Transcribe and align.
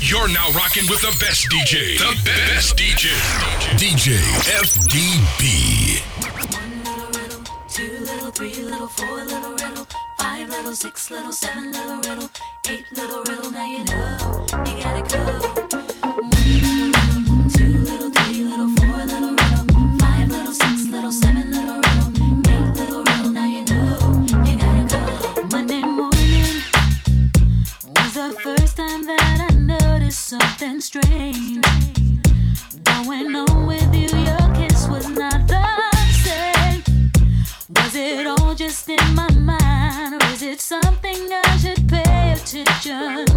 You're 0.00 0.28
now 0.28 0.48
rocking 0.52 0.88
with 0.88 1.00
the 1.00 1.14
best 1.18 1.48
DJ. 1.50 1.98
The 1.98 2.14
best 2.24 2.76
DJ. 2.76 3.10
DJ 3.76 4.16
FDB. 4.46 6.02
Little 8.38 9.52
riddle, 9.52 9.86
five 10.18 10.48
little, 10.48 10.74
six 10.74 11.10
little, 11.10 11.32
seven 11.32 11.72
little 11.72 11.96
riddle, 11.96 12.30
eight 12.68 12.84
little 12.92 13.24
riddle. 13.24 13.50
Now 13.50 13.66
you 13.66 13.84
know 13.84 14.46
you 14.64 14.82
gotta 14.82 15.16
go. 15.16 15.67
something 30.58 30.80
strange 30.80 31.64
going 32.82 33.36
on 33.36 33.66
with 33.66 33.94
you. 33.94 34.08
Your 34.08 34.54
kiss 34.54 34.88
was 34.88 35.08
not 35.08 35.46
the 35.46 35.64
same. 36.24 36.82
Was 37.76 37.94
it 37.94 38.26
all 38.26 38.56
just 38.56 38.88
in 38.88 39.14
my 39.14 39.30
mind, 39.34 40.20
or 40.20 40.26
is 40.32 40.42
it 40.42 40.60
something 40.60 41.32
I 41.32 41.56
should 41.58 41.88
pay 41.88 42.32
attention? 42.32 43.27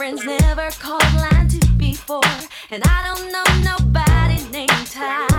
friends 0.00 0.24
never 0.24 0.70
called 0.78 1.02
line 1.12 1.46
to 1.46 1.58
before, 1.76 2.22
and 2.70 2.82
I 2.82 3.02
don't 3.04 3.30
know 3.30 3.44
nobody 3.70 4.42
named 4.50 4.86
Ty. 4.86 5.29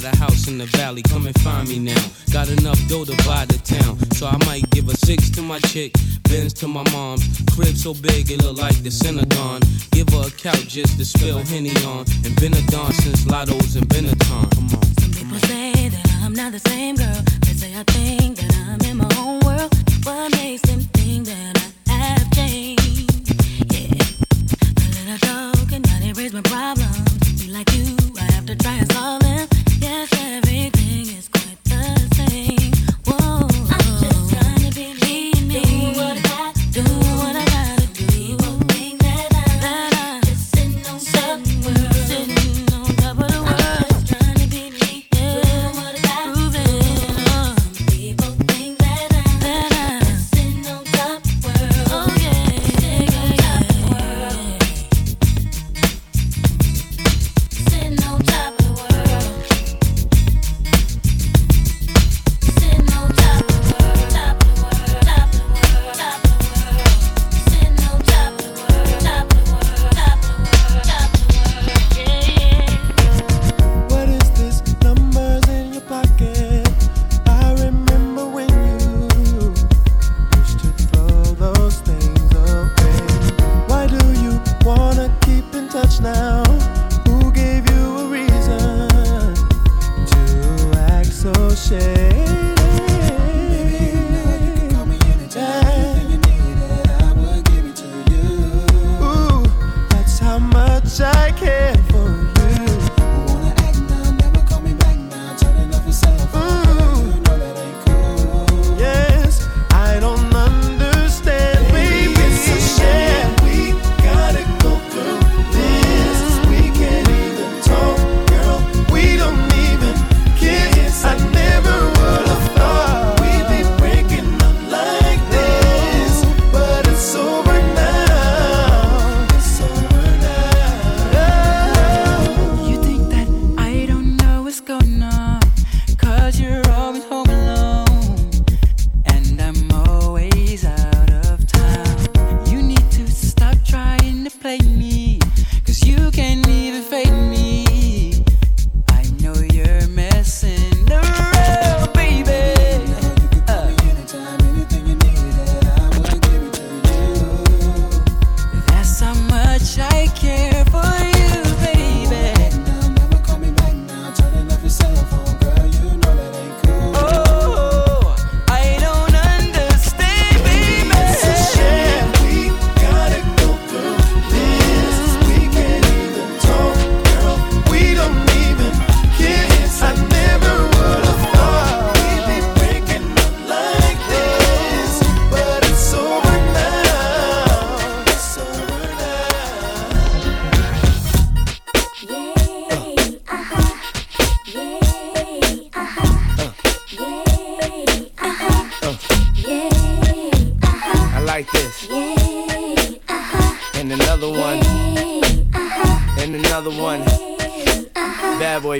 got 0.00 0.14
a 0.14 0.16
house 0.16 0.48
in 0.48 0.58
the 0.58 0.66
valley, 0.66 1.02
come 1.02 1.26
and 1.26 1.38
find 1.40 1.68
me 1.68 1.78
now. 1.78 2.02
Got 2.32 2.48
enough 2.48 2.78
dough 2.88 3.04
to 3.04 3.16
buy 3.26 3.44
the 3.46 3.58
town, 3.58 3.98
so 4.12 4.26
I 4.26 4.36
might 4.46 4.68
give 4.70 4.88
a 4.88 4.96
six 4.96 5.30
to 5.30 5.42
my 5.42 5.58
chick, 5.60 5.92
Benz 6.24 6.52
to 6.54 6.68
my 6.68 6.84
mom. 6.90 7.18
Crib 7.54 7.76
so 7.76 7.94
big 7.94 8.30
it 8.30 8.42
look 8.42 8.56
like 8.56 8.76
the 8.82 8.90
Synagogue. 8.90 9.62
Give 9.90 10.08
her 10.10 10.28
a 10.28 10.30
couch 10.30 10.68
just 10.68 10.98
to 10.98 11.04
spill 11.04 11.38
Henny 11.38 11.74
on, 11.84 12.06
and 12.24 12.34
been 12.40 12.54
a 12.54 12.62
don 12.68 12.92
since 12.92 13.26
Lotto's 13.26 13.76
and 13.76 13.88
Benetton. 13.88 14.50
Come 14.54 14.68
on. 14.78 14.84
Some 15.00 15.12
people 15.12 15.38
say 15.48 15.88
that 15.88 16.06
I'm 16.22 16.32
not 16.32 16.52
the 16.52 16.60
same 16.60 16.96
girl. 16.96 17.22
They 17.44 17.52
say 17.52 17.74
I 17.76 17.84
think 17.84 18.38
that 18.38 18.54
I'm 18.56 18.80
in 18.88 18.96
my 18.96 19.10
own 19.18 19.40
world. 19.40 19.74
What 20.04 20.30
makes 20.32 20.62
them 20.62 20.80
think 20.94 21.26
that? 21.26 21.59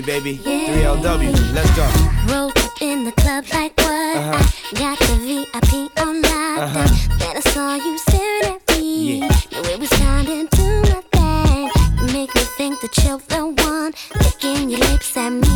Baby. 0.05 0.37
3LW. 0.37 1.53
Let's 1.53 1.69
go. 1.75 1.87
Roll 2.33 2.49
up 2.49 2.81
in 2.81 3.03
the 3.05 3.11
club 3.11 3.45
like 3.53 3.77
what? 3.77 4.17
Uh-huh. 4.17 4.51
I 4.71 4.79
got 4.79 4.99
the 4.99 5.15
VIP 5.21 5.71
on 6.01 6.21
lock. 6.21 6.59
Uh-huh. 6.59 7.17
Then 7.19 7.37
I 7.37 7.39
saw 7.51 7.75
you 7.75 7.97
staring 7.99 8.55
at 8.55 8.77
me. 8.77 9.19
Yeah. 9.19 9.27
Knew 9.51 9.69
it 9.69 9.79
was 9.79 9.89
time 9.91 10.25
to 10.25 10.47
do 10.57 10.81
my 10.81 11.01
thing. 11.13 11.69
You 11.99 12.13
make 12.13 12.33
me 12.33 12.41
think 12.57 12.81
that 12.81 12.97
you're 13.03 13.19
the 13.19 13.45
one. 13.63 13.93
Licking 14.23 14.71
your 14.71 14.79
lips 14.79 15.15
at 15.17 15.29
me 15.29 15.50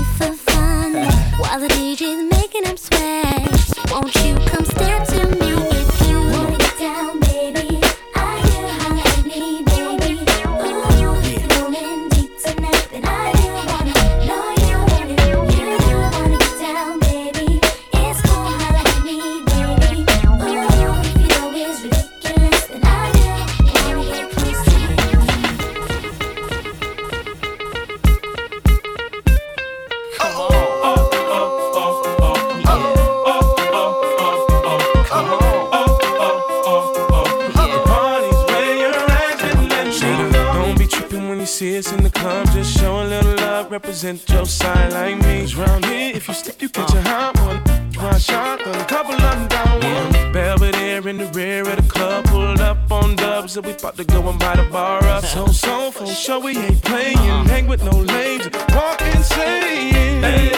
represent 43.95 44.30
your 44.30 44.45
side 44.45 44.92
like 44.92 45.15
me. 45.24 45.42
'Cause 45.42 45.56
round 45.56 45.86
here, 45.86 46.12
if 46.15 46.27
you 46.27 46.33
slip, 46.33 46.62
you 46.62 46.68
catch 46.68 46.94
a 46.94 47.01
hot 47.01 47.39
one. 47.39 47.62
One 47.95 48.19
shot, 48.19 48.59
then 48.65 48.75
a 48.75 48.83
couple 48.83 49.15
of 49.15 49.21
them 49.21 49.47
down 49.47 49.80
one. 49.94 50.33
Belvedere 50.33 51.07
in 51.07 51.18
the 51.18 51.27
rear 51.27 51.62
of 51.62 51.77
the 51.77 51.88
club, 51.94 52.25
pulled 52.25 52.59
up 52.59 52.77
on 52.92 53.15
dubs, 53.15 53.56
and 53.56 53.65
we 53.65 53.71
about 53.71 53.95
to 53.95 54.03
go 54.03 54.19
and 54.30 54.38
buy 54.38 54.56
the 54.57 54.63
bar 54.63 55.01
up. 55.07 55.24
So, 55.24 55.47
so, 55.47 55.92
for 55.92 56.07
sure, 56.07 56.39
we 56.39 56.57
ain't 56.57 56.81
playing. 56.81 57.45
Hang 57.47 57.68
with 57.68 57.83
no 57.83 57.95
lames, 58.15 58.50
walk 58.75 59.01
insane. 59.01 60.21
Hey, 60.27 60.51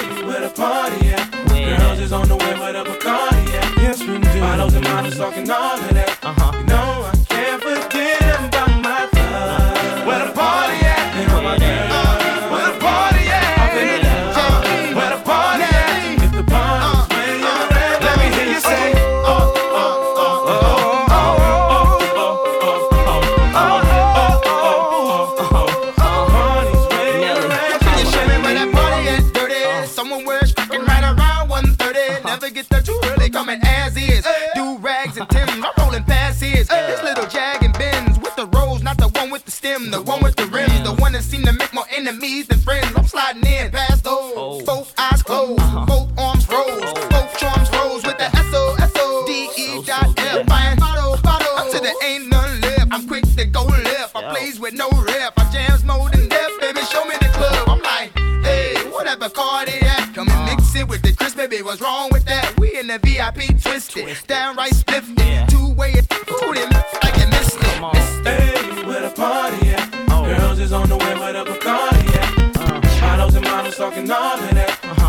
the 39.97 40.03
one 40.03 40.21
with 40.21 40.35
the 40.35 40.45
rims, 40.47 40.79
the 40.83 40.93
one 41.01 41.13
that 41.13 41.23
seem 41.23 41.43
to 41.43 41.53
make 41.53 41.73
more 41.73 41.87
enemies 41.89 42.47
than 42.47 42.59
friends. 42.59 42.85
I'm 42.95 43.07
sliding 43.07 43.43
in 43.45 43.71
past 43.71 44.03
those, 44.03 44.63
both 44.63 44.93
eyes 44.97 45.23
closed, 45.23 45.57
both 45.87 46.09
arms 46.19 46.47
rose, 46.47 46.93
both 47.09 47.37
charms 47.39 47.69
rose 47.71 48.03
with 48.05 48.17
the 48.19 48.25
S 48.25 48.51
O 48.53 48.75
S 48.79 48.91
O 48.95 49.23
D 49.25 49.49
E 49.57 49.81
dot 49.83 50.13
F. 50.19 50.45
Buying 50.45 50.77
bottle, 50.77 51.17
bottle, 51.23 51.57
until 51.57 51.81
there 51.81 51.97
ain't 52.03 52.27
none 52.27 52.61
left. 52.61 52.93
I'm 52.93 53.07
quick 53.07 53.23
to 53.37 53.45
go 53.45 53.63
left. 53.63 54.15
I 54.15 54.29
plays 54.29 54.59
with 54.59 54.75
no 54.75 54.87
rep. 54.89 55.33
I 55.35 55.49
jams 55.51 55.83
more 55.83 56.09
than 56.11 56.29
death, 56.29 56.51
baby. 56.61 56.81
Show 56.81 57.03
me 57.05 57.15
the 57.19 57.29
club. 57.33 57.67
I'm 57.67 57.81
like, 57.81 58.11
hey, 58.45 58.75
whatever 58.91 59.29
card 59.29 59.67
it 59.67 59.81
at. 59.81 60.13
Come 60.13 60.29
and 60.29 60.45
mix 60.45 60.75
it 60.75 60.87
with 60.87 61.01
the 61.01 61.13
crisp, 61.13 61.37
baby. 61.37 61.63
What's 61.63 61.81
wrong 61.81 62.09
with 62.11 62.25
that? 62.25 62.53
We 62.59 62.77
in 62.77 62.85
the 62.85 62.99
VIP 62.99 63.59
twisted, 63.59 64.15
downright 64.27 64.73
spliffed 64.73 65.17
it. 65.17 65.49
Two 65.49 65.73
way 65.73 65.93
it, 65.93 66.05
ooh, 66.13 66.53
they 66.53 66.67
look 66.67 67.03
like 67.03 67.17
you 67.17 67.27
missed 67.29 67.57
it. 67.57 67.81
Missed 67.93 68.27
it. 68.27 68.27
Hey, 68.27 68.76
where 68.87 69.01
the 69.01 69.09
party 69.09 69.69
at? 69.69 70.07
Girls 70.07 70.59
is 70.59 70.71
on 70.71 70.87
the 70.87 70.97
way 70.97 71.13
with 71.13 71.35
a 71.35 71.43
Bacardi 71.43 72.15
at. 72.15 73.01
Models 73.01 73.35
and 73.35 73.45
models 73.45 73.75
talking 73.75 74.09
all 74.09 74.39
of 74.39 74.49
that. 74.51 74.79
You 74.83 75.06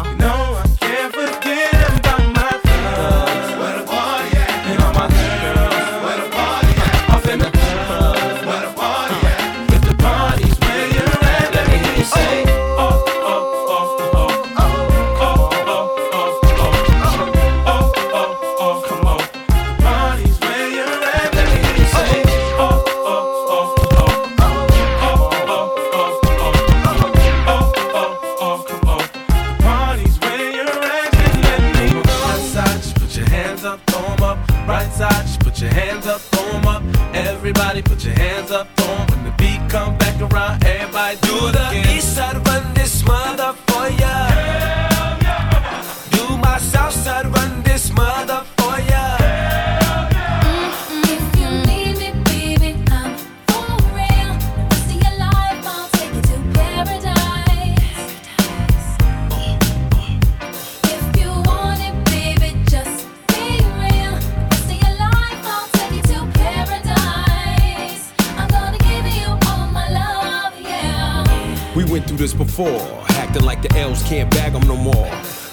acting 72.67 73.45
like 73.45 73.63
the 73.63 73.79
elves 73.79 74.03
can't 74.03 74.31
bag 74.31 74.55
'em 74.55 74.67
no 74.67 74.77
more. 74.77 75.28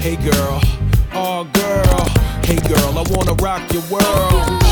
Hey, 0.00 0.16
girl. 0.16 0.60
Oh, 1.14 1.44
girl. 1.52 2.08
Hey, 2.44 2.56
girl, 2.68 2.98
I 2.98 3.04
wanna 3.10 3.34
rock 3.34 3.62
your 3.72 3.82
world. 3.90 4.62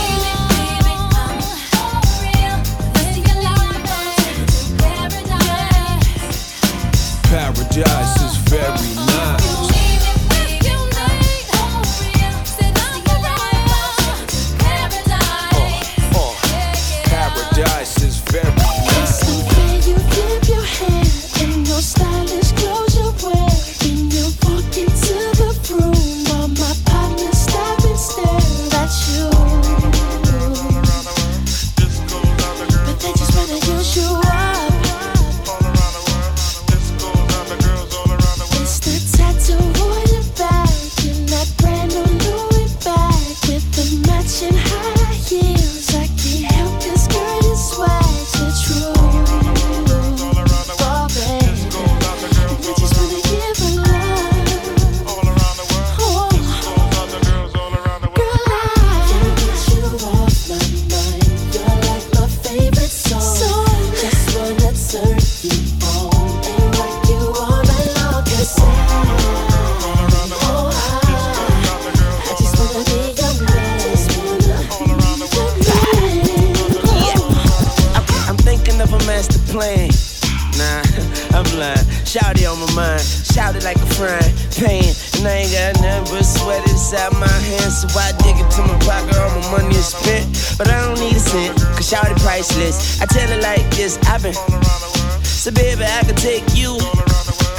Paradise 7.31 8.20
playing. 79.61 79.93
Nah, 80.57 80.81
I'm 81.37 81.45
lying. 81.61 81.85
Shout 82.09 82.41
it 82.41 82.49
on 82.49 82.57
my 82.65 82.73
mind. 82.73 83.05
Shout 83.05 83.55
it 83.57 83.63
like 83.63 83.77
a 83.77 83.89
frying 83.93 84.33
pan. 84.57 84.89
And 85.21 85.29
I 85.29 85.45
ain't 85.45 85.53
got 85.53 85.77
nothing 85.85 86.17
but 86.17 86.25
sweat 86.25 86.65
inside 86.65 87.13
my 87.21 87.29
hands. 87.29 87.85
So 87.85 87.87
I 87.93 88.17
dig 88.25 88.41
into 88.41 88.65
my 88.65 88.77
pocket, 88.89 89.21
all 89.21 89.29
my 89.37 89.61
money 89.61 89.77
is 89.77 89.93
spent. 89.93 90.25
But 90.57 90.73
I 90.73 90.81
don't 90.81 90.99
need 90.99 91.13
a 91.13 91.21
cent, 91.21 91.61
cause 91.77 91.89
shout 91.89 92.09
it 92.09 92.17
priceless. 92.25 93.01
I 93.03 93.07
tell 93.07 93.29
it 93.29 93.43
like 93.45 93.65
this, 93.77 94.01
I've 94.09 94.25
been. 94.25 94.33
So 95.25 95.53
baby, 95.53 95.85
I 95.85 96.01
can 96.09 96.17
take 96.17 96.45
you. 96.57 96.81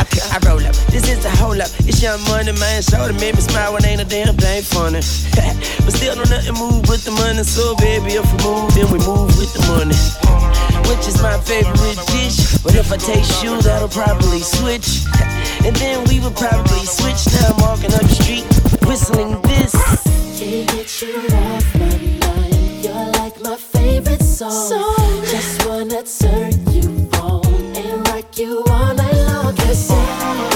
I, 0.02 0.06
I 0.34 0.38
roll 0.50 0.66
up. 0.66 0.74
This 0.90 1.06
is 1.06 1.22
the 1.22 1.30
whole 1.30 1.58
up. 1.62 1.70
It's 1.86 2.02
young 2.02 2.22
money, 2.34 2.54
man. 2.58 2.82
Show 2.82 3.06
to 3.06 3.14
make 3.22 3.38
me 3.38 3.42
smile 3.42 3.74
when 3.74 3.86
ain't 3.86 4.02
a 4.02 4.06
damn 4.10 4.34
thing 4.36 4.62
funny. 4.66 5.02
but 5.86 5.94
still 5.94 6.18
don't 6.18 6.30
nothing 6.34 6.58
move 6.58 6.82
with 6.90 7.06
the 7.06 7.14
money. 7.14 7.44
So 7.46 7.76
baby, 7.78 8.18
if 8.18 8.26
we 8.26 8.38
move, 8.42 8.74
then 8.74 8.90
we 8.90 8.98
move 9.06 9.30
with 9.38 9.54
the 9.54 9.62
money. 9.70 10.31
Which 10.92 11.08
is 11.08 11.22
my 11.22 11.38
favorite 11.40 11.98
dish. 12.08 12.58
But 12.64 12.76
if 12.76 12.92
I 12.92 12.98
taste 12.98 13.42
you, 13.44 13.62
that'll 13.62 13.88
probably 13.88 14.42
switch. 14.42 15.06
And 15.64 15.76
then 15.76 16.04
we 16.10 16.20
would 16.20 16.36
probably 16.36 16.86
switch. 16.86 17.22
Now 17.34 17.54
I'm 17.54 17.58
walking 17.62 17.94
up 17.94 18.02
the 18.02 18.16
street, 18.16 18.46
whistling 18.88 19.40
this. 19.44 19.72
Can't 20.40 20.68
get 20.74 21.02
you 21.02 21.16
off 21.38 21.76
my 21.76 21.98
mind. 22.26 22.84
You're 22.84 23.12
like 23.22 23.40
my 23.42 23.56
favorite 23.56 24.24
song. 24.24 25.22
Just 25.26 25.66
wanna 25.68 26.02
turn 26.02 26.54
you 26.74 27.08
on 27.22 27.46
and 27.78 28.08
rock 28.08 28.36
you 28.40 28.64
all 28.70 28.94
night 28.96 29.14
long. 29.28 29.56
'Cause 29.56 29.88
oh, 29.92 30.51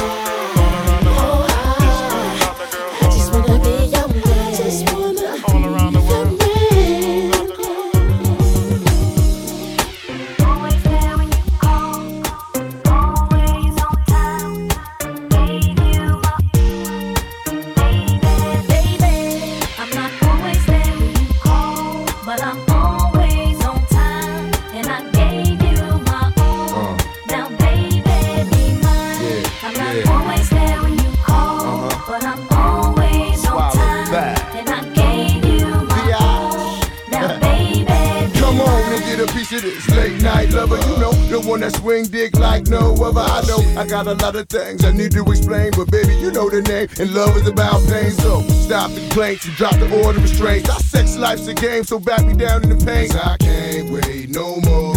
get 39.06 39.20
a 39.20 39.28
piece 39.34 39.52
of 39.54 39.62
this 39.62 39.90
late 39.90 40.22
night 40.22 40.50
lover. 40.52 40.78
You 40.78 40.98
know, 40.98 41.14
the 41.30 41.42
one 41.42 41.62
that 41.62 41.76
swing 41.76 42.06
dick 42.06 42.36
like 42.38 42.68
no 42.68 42.94
other. 42.96 43.22
I 43.22 43.42
know 43.48 43.60
I 43.80 43.88
got 43.88 44.08
a 44.08 44.14
lot 44.14 44.36
of 44.36 44.48
things 44.50 44.84
I 44.84 44.92
need 44.92 45.12
to 45.14 45.24
explain, 45.26 45.72
but 45.76 45.90
baby, 45.92 46.16
you 46.16 46.32
know 46.32 46.50
the 46.50 46.62
name. 46.62 46.88
And 47.00 47.14
love 47.14 47.36
is 47.38 47.48
about 47.48 47.86
pain. 47.88 48.12
So 48.12 48.42
stop 48.66 48.92
the 48.92 49.02
complaints 49.02 49.46
and 49.46 49.56
drop 49.56 49.76
the 49.76 49.90
order 50.04 50.18
of 50.18 50.24
restraints. 50.24 50.70
Our 50.70 50.80
sex 50.80 51.18
life's 51.18 51.48
a 51.48 51.54
game, 51.54 51.84
so 51.84 52.00
back 52.00 52.26
me 52.26 52.34
down 52.34 52.64
in 52.64 52.70
the 52.70 52.86
pain. 52.86 53.12
I 53.12 53.38
can't 53.38 53.90
wait 53.90 54.30
no 54.30 54.58
more. 54.62 54.94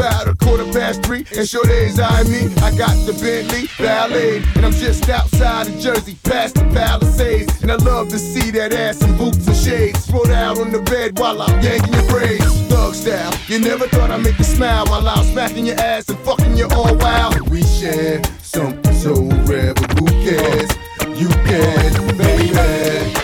About 0.00 0.28
a 0.28 0.34
quarter 0.34 0.64
past 0.72 1.02
three, 1.02 1.26
and 1.36 1.46
sure 1.46 1.64
days 1.64 2.00
I 2.00 2.22
me. 2.22 2.48
I 2.62 2.74
got 2.74 2.96
the 3.04 3.12
Bentley 3.20 3.68
Ballet, 3.78 4.42
and 4.56 4.64
I'm 4.64 4.72
just 4.72 5.06
outside 5.10 5.68
of 5.68 5.78
Jersey, 5.78 6.16
past 6.24 6.54
the 6.54 6.64
Palisades. 6.72 7.62
And 7.62 7.70
I 7.70 7.76
love 7.76 8.08
to 8.08 8.18
see 8.18 8.50
that 8.52 8.72
ass 8.72 9.02
in 9.02 9.14
boots 9.18 9.46
and 9.46 9.56
shades. 9.56 10.04
Spread 10.04 10.30
out 10.30 10.58
on 10.58 10.72
the 10.72 10.80
bed 10.80 11.18
while 11.18 11.42
I'm 11.42 11.60
yanking 11.62 11.92
your 11.92 12.08
braids. 12.08 12.44
Thug 12.68 12.94
style, 12.94 13.32
you 13.48 13.60
never 13.60 13.86
thought 13.88 14.10
I'd 14.10 14.22
make 14.22 14.38
you 14.38 14.44
smile 14.44 14.86
while 14.86 15.06
I'm 15.06 15.24
smacking 15.24 15.66
your 15.66 15.78
ass 15.78 16.08
and 16.08 16.18
fucking 16.20 16.56
you 16.56 16.66
all 16.70 16.96
wild. 16.96 17.50
We 17.50 17.62
share 17.62 18.22
something 18.40 18.94
so 18.94 19.14
rare, 19.44 19.74
but 19.74 19.98
who 19.98 20.06
cares? 20.24 20.70
You 21.20 21.28
can, 21.28 22.16
baby. 22.16 23.19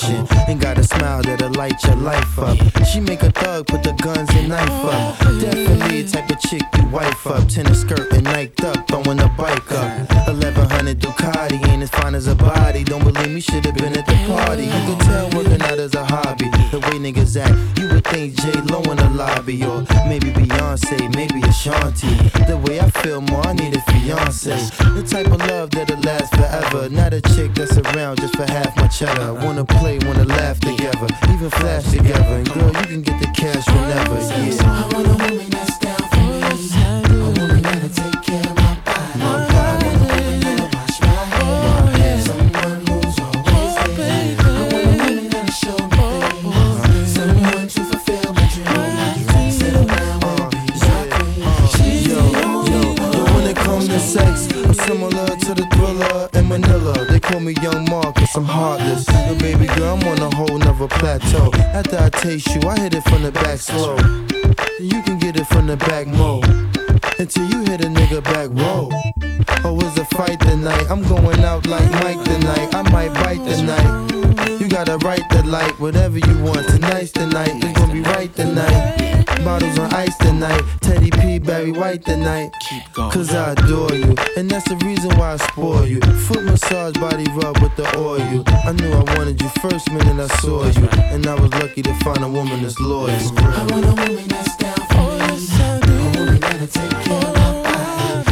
And 0.00 0.60
got 0.60 0.78
a 0.78 0.84
smile 0.84 1.22
that'll 1.22 1.52
light 1.52 1.82
your 1.84 1.96
life 1.96 2.38
up. 2.38 2.56
She 2.86 3.00
make 3.00 3.22
a 3.22 3.32
thug, 3.32 3.66
put 3.66 3.82
the 3.82 3.92
guns 3.92 4.30
and 4.34 4.48
knife 4.48 4.70
up. 4.70 5.18
Definitely 5.40 6.04
type 6.04 6.30
of 6.30 6.40
chick 6.40 6.62
you 6.76 6.86
wife 6.88 7.26
up. 7.26 7.48
Tennis 7.48 7.80
skirt 7.80 8.12
and 8.12 8.24
niked 8.26 8.64
up, 8.64 8.86
throwing 8.86 9.18
a 9.18 9.28
bike 9.36 9.72
up. 9.72 10.08
1100 10.28 11.00
Ducati 11.00 11.68
ain't 11.68 11.82
as 11.82 11.90
fine 11.90 12.14
as 12.14 12.28
a 12.28 12.34
body. 12.34 12.84
Don't 12.84 13.02
believe 13.02 13.30
me, 13.30 13.40
should've 13.40 13.74
been 13.74 13.96
at 13.96 14.06
the 14.06 14.14
party. 14.26 14.64
You 14.64 14.70
can 14.70 14.98
tell 15.00 15.30
working 15.30 15.62
out 15.62 15.78
is 15.78 15.94
a 15.94 16.04
hobby. 16.04 16.57
Niggas 17.08 17.40
act, 17.40 17.78
you 17.78 17.88
would 17.88 18.04
think 18.04 18.34
J 18.34 18.52
Lo 18.68 18.82
in 18.82 18.98
the 18.98 19.10
lobby, 19.14 19.64
or 19.64 19.80
maybe 20.06 20.30
Beyonce, 20.30 21.08
maybe 21.16 21.40
Ashanti. 21.48 22.06
The 22.44 22.58
way 22.58 22.80
I 22.80 22.90
feel 23.00 23.22
more, 23.22 23.46
I 23.46 23.54
need 23.54 23.74
a 23.74 23.80
fiance. 23.80 24.54
The 24.92 25.02
type 25.08 25.28
of 25.28 25.40
love 25.48 25.70
that'll 25.70 25.98
last 26.00 26.34
forever. 26.34 26.90
Not 26.90 27.14
a 27.14 27.22
chick 27.22 27.54
that's 27.54 27.78
around 27.78 28.20
just 28.20 28.36
for 28.36 28.44
half 28.44 28.76
my 28.76 28.88
cheddar. 28.88 29.32
Wanna 29.32 29.64
play, 29.64 29.98
wanna 30.04 30.24
laugh 30.24 30.60
together, 30.60 31.08
even 31.32 31.48
flash 31.48 31.90
together. 31.90 32.44
And 32.44 32.52
girl, 32.52 32.68
you 32.76 32.86
can 32.92 33.00
get 33.00 33.18
the 33.22 33.28
cash 33.28 33.66
whenever, 33.68 34.20
yeah. 34.20 34.60
I 34.68 34.86
want 34.92 35.06
a 35.06 35.16
woman 35.16 35.48
that's 35.48 35.78
down 35.78 35.96
for 36.12 36.20
me. 36.20 36.68
Take 37.88 38.17
taste 62.18 62.52
you, 62.54 62.60
I 62.68 62.78
hit 62.78 62.94
it 62.94 63.02
from 63.04 63.22
the 63.22 63.32
back 63.32 63.58
slow. 63.58 63.96
You 64.80 65.02
can 65.02 65.18
get 65.18 65.36
it 65.36 65.46
from 65.46 65.66
the 65.66 65.76
back 65.76 66.06
mo. 66.06 66.40
Until 67.18 67.46
you 67.46 67.62
hit 67.64 67.84
a 67.84 67.88
nigga 67.88 68.22
back 68.22 68.50
whoa. 68.50 68.90
Oh, 69.64 69.78
it's 69.80 69.98
a 69.98 70.04
fight 70.16 70.40
tonight. 70.40 70.86
I'm 70.90 71.02
going 71.02 71.44
out 71.44 71.66
like 71.66 71.88
Mike 72.02 72.22
tonight. 72.24 72.74
I 72.74 72.82
might 72.90 73.14
bite 73.14 73.44
tonight. 73.48 74.60
You 74.60 74.68
gotta 74.68 74.98
write 74.98 75.28
the 75.30 75.42
light, 75.44 75.78
whatever 75.78 76.18
you 76.18 76.42
want. 76.42 76.66
Tonight's 76.68 77.12
the 77.12 77.26
night, 77.26 77.52
it's 77.54 77.78
gonna 77.78 77.92
be 77.92 78.02
right 78.02 78.34
tonight. 78.34 79.24
Bottles 79.44 79.78
on 79.78 79.92
ice 79.94 80.16
tonight. 80.18 80.62
Teddy 81.68 81.72
P, 81.72 81.80
Barry 81.80 81.92
White 81.92 82.04
tonight. 82.04 82.50
Cause 82.94 83.34
I 83.34 83.52
adore 83.52 83.92
you. 83.92 84.14
And 84.36 84.50
that's 84.50 84.68
the 84.68 84.76
reason 84.76 85.16
why 85.18 85.32
I 85.32 85.36
spoil 85.36 85.86
you. 85.86 86.00
Foot 86.00 86.44
massage, 86.44 86.94
body 86.94 87.24
rub 87.34 87.58
with 87.60 87.76
the 87.76 87.86
oil. 87.96 88.44
I 88.46 88.72
knew 88.72 88.92
I 88.92 89.16
wanted 89.16 89.40
you 89.40 89.48
first 89.60 89.90
minute 89.90 90.18
I 90.18 90.28
saw 90.40 90.64
you. 90.66 90.88
And 91.12 91.26
I 91.26 91.34
was 91.34 91.52
lucky 91.54 91.82
to 91.82 91.94
find 92.04 92.22
a 92.24 92.28
woman 92.28 92.62
that's 92.62 92.78
loyal. 92.80 93.10
I 93.10 93.66
want 93.70 93.84
a 93.84 93.94
woman 93.94 94.28
that's 94.28 94.56
down 94.56 94.74
for 94.74 95.10
me. 95.18 95.48
A 95.60 96.16
woman 96.16 96.40
that'll 96.40 96.66
take 96.66 96.90
care 96.90 97.26
of 97.26 98.27